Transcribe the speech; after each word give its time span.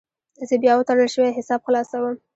زه 0.47 0.55
بیا 0.63 0.73
وتړل 0.75 1.09
شوی 1.15 1.35
حساب 1.37 1.59
خلاصوم. 1.67 2.15